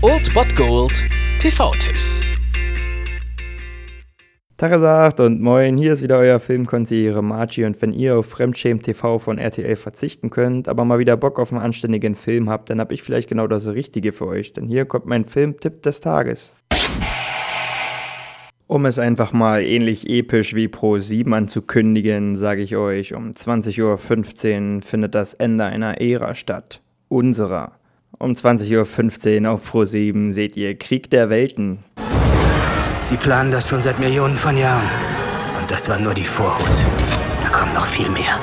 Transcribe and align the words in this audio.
Old 0.00 0.32
Bot 0.32 0.56
Gold 0.56 1.04
TV-Tipps. 1.40 2.22
Tagesagt 4.56 5.20
und 5.20 5.42
moin, 5.42 5.76
hier 5.76 5.92
ist 5.92 6.02
wieder 6.02 6.16
euer 6.16 6.40
Filmkonsigliere 6.40 7.22
Margie 7.22 7.66
und 7.66 7.80
wenn 7.82 7.92
ihr 7.92 8.16
auf 8.16 8.30
Fremdschämen 8.30 8.82
TV 8.82 9.18
von 9.18 9.36
RTL 9.36 9.76
verzichten 9.76 10.30
könnt, 10.30 10.68
aber 10.68 10.86
mal 10.86 10.98
wieder 10.98 11.18
Bock 11.18 11.38
auf 11.38 11.52
einen 11.52 11.60
anständigen 11.60 12.14
Film 12.14 12.48
habt, 12.48 12.70
dann 12.70 12.80
hab 12.80 12.92
ich 12.92 13.02
vielleicht 13.02 13.28
genau 13.28 13.46
das 13.46 13.66
Richtige 13.66 14.12
für 14.12 14.26
euch, 14.26 14.54
denn 14.54 14.66
hier 14.66 14.86
kommt 14.86 15.04
mein 15.04 15.26
Filmtipp 15.26 15.82
des 15.82 16.00
Tages. 16.00 16.56
Um 18.66 18.86
es 18.86 18.98
einfach 18.98 19.34
mal 19.34 19.62
ähnlich 19.64 20.08
episch 20.08 20.54
wie 20.54 20.68
Pro 20.68 20.98
7 20.98 21.34
anzukündigen, 21.34 22.36
sage 22.36 22.62
ich 22.62 22.74
euch, 22.74 23.12
um 23.12 23.32
20.15 23.32 24.76
Uhr 24.76 24.82
findet 24.82 25.14
das 25.14 25.34
Ende 25.34 25.66
einer 25.66 26.00
Ära 26.00 26.32
statt. 26.32 26.80
Unserer. 27.08 27.78
Um 28.18 28.32
20.15 28.32 29.44
Uhr 29.44 29.50
auf 29.50 29.64
Pro 29.64 29.84
7 29.84 30.32
seht 30.32 30.56
ihr 30.56 30.76
Krieg 30.78 31.10
der 31.10 31.28
Welten. 31.28 31.84
Die 33.10 33.16
planen 33.16 33.52
das 33.52 33.68
schon 33.68 33.82
seit 33.82 33.98
Millionen 33.98 34.36
von 34.36 34.56
Jahren. 34.56 34.88
Und 35.60 35.70
das 35.70 35.88
war 35.88 35.98
nur 35.98 36.14
die 36.14 36.24
Vorhut. 36.24 36.66
Da 37.42 37.48
kommt 37.50 37.74
noch 37.74 37.86
viel 37.86 38.08
mehr. 38.08 38.38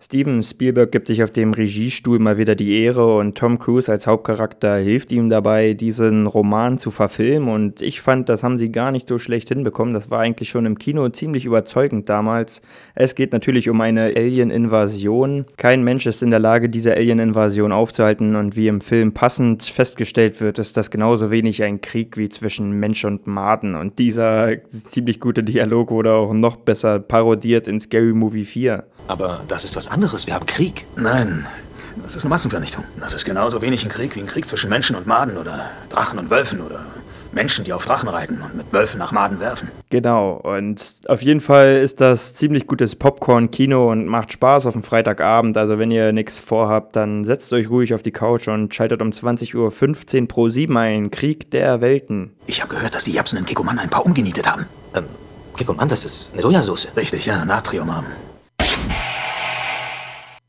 Steven 0.00 0.44
Spielberg 0.44 0.92
gibt 0.92 1.08
sich 1.08 1.24
auf 1.24 1.32
dem 1.32 1.52
Regiestuhl 1.52 2.20
mal 2.20 2.38
wieder 2.38 2.54
die 2.54 2.82
Ehre 2.82 3.16
und 3.16 3.36
Tom 3.36 3.58
Cruise 3.58 3.90
als 3.90 4.06
Hauptcharakter 4.06 4.76
hilft 4.76 5.10
ihm 5.10 5.28
dabei, 5.28 5.74
diesen 5.74 6.28
Roman 6.28 6.78
zu 6.78 6.92
verfilmen 6.92 7.48
und 7.48 7.82
ich 7.82 8.00
fand, 8.00 8.28
das 8.28 8.44
haben 8.44 8.58
sie 8.58 8.70
gar 8.70 8.92
nicht 8.92 9.08
so 9.08 9.18
schlecht 9.18 9.48
hinbekommen. 9.48 9.94
Das 9.94 10.08
war 10.08 10.20
eigentlich 10.20 10.50
schon 10.50 10.66
im 10.66 10.78
Kino 10.78 11.08
ziemlich 11.08 11.46
überzeugend 11.46 12.08
damals. 12.08 12.62
Es 12.94 13.16
geht 13.16 13.32
natürlich 13.32 13.68
um 13.68 13.80
eine 13.80 14.14
Alien-Invasion. 14.14 15.46
Kein 15.56 15.82
Mensch 15.82 16.06
ist 16.06 16.22
in 16.22 16.30
der 16.30 16.38
Lage, 16.38 16.68
diese 16.68 16.94
Alien-Invasion 16.94 17.72
aufzuhalten 17.72 18.36
und 18.36 18.54
wie 18.54 18.68
im 18.68 18.80
Film 18.80 19.14
passend 19.14 19.64
festgestellt 19.64 20.40
wird, 20.40 20.60
ist 20.60 20.76
das 20.76 20.92
genauso 20.92 21.32
wenig 21.32 21.64
ein 21.64 21.80
Krieg 21.80 22.16
wie 22.16 22.28
zwischen 22.28 22.70
Mensch 22.70 23.04
und 23.04 23.26
Maden 23.26 23.74
und 23.74 23.98
dieser 23.98 24.64
ziemlich 24.68 25.18
gute 25.18 25.42
Dialog 25.42 25.90
wurde 25.90 26.12
auch 26.12 26.32
noch 26.32 26.54
besser 26.54 27.00
parodiert 27.00 27.66
in 27.66 27.80
Scary 27.80 28.12
Movie 28.12 28.44
4. 28.44 28.84
Aber 29.08 29.40
das 29.48 29.64
ist 29.64 29.74
was 29.74 29.88
anderes. 29.88 30.26
Wir 30.26 30.34
haben 30.34 30.46
Krieg. 30.46 30.86
Nein, 30.94 31.46
das 32.02 32.14
ist 32.14 32.24
eine 32.24 32.30
Massenvernichtung. 32.30 32.84
Das 33.00 33.14
ist 33.14 33.24
genauso 33.24 33.60
wenig 33.62 33.84
ein 33.84 33.90
Krieg 33.90 34.14
wie 34.14 34.20
ein 34.20 34.26
Krieg 34.26 34.46
zwischen 34.46 34.70
Menschen 34.70 34.94
und 34.94 35.06
Maden 35.06 35.36
oder 35.36 35.70
Drachen 35.88 36.18
und 36.18 36.30
Wölfen 36.30 36.60
oder 36.60 36.84
Menschen, 37.32 37.64
die 37.64 37.72
auf 37.72 37.84
Drachen 37.84 38.08
reiten 38.08 38.40
und 38.40 38.54
mit 38.54 38.72
Wölfen 38.72 38.98
nach 38.98 39.12
Maden 39.12 39.40
werfen. 39.40 39.68
Genau, 39.90 40.32
und 40.32 40.82
auf 41.06 41.22
jeden 41.22 41.40
Fall 41.40 41.76
ist 41.76 42.00
das 42.00 42.34
ziemlich 42.34 42.66
gutes 42.66 42.96
Popcorn-Kino 42.96 43.90
und 43.90 44.06
macht 44.06 44.32
Spaß 44.32 44.66
auf 44.66 44.72
dem 44.74 44.82
Freitagabend. 44.82 45.56
Also 45.56 45.78
wenn 45.78 45.90
ihr 45.90 46.12
nichts 46.12 46.38
vorhabt, 46.38 46.96
dann 46.96 47.24
setzt 47.24 47.52
euch 47.52 47.68
ruhig 47.70 47.94
auf 47.94 48.02
die 48.02 48.12
Couch 48.12 48.48
und 48.48 48.74
schaltet 48.74 49.02
um 49.02 49.10
20.15 49.10 50.20
Uhr 50.20 50.28
pro 50.28 50.48
7 50.48 50.76
ein 50.76 51.10
Krieg 51.10 51.50
der 51.50 51.80
Welten. 51.80 52.32
Ich 52.46 52.62
habe 52.62 52.74
gehört, 52.74 52.94
dass 52.94 53.04
die 53.04 53.12
Japsen 53.12 53.38
in 53.38 53.44
Kikoman 53.44 53.78
ein 53.78 53.90
paar 53.90 54.04
umgenietet 54.04 54.50
haben. 54.50 54.66
Ähm, 54.94 55.04
Kikoman, 55.56 55.88
das 55.88 56.04
ist 56.04 56.30
eine 56.32 56.42
Sojasauce. 56.42 56.88
Richtig, 56.96 57.26
ja, 57.26 57.44
Natriumarm. 57.44 58.06